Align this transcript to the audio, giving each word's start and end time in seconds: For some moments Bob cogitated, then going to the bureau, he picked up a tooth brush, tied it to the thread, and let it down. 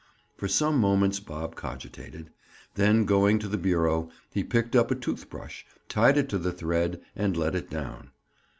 For 0.35 0.47
some 0.47 0.79
moments 0.79 1.19
Bob 1.19 1.55
cogitated, 1.55 2.31
then 2.73 3.05
going 3.05 3.37
to 3.37 3.47
the 3.47 3.55
bureau, 3.59 4.09
he 4.33 4.43
picked 4.43 4.75
up 4.75 4.89
a 4.89 4.95
tooth 4.95 5.29
brush, 5.29 5.63
tied 5.89 6.17
it 6.17 6.27
to 6.29 6.39
the 6.39 6.51
thread, 6.51 6.99
and 7.15 7.37
let 7.37 7.53
it 7.53 7.69
down. 7.69 8.09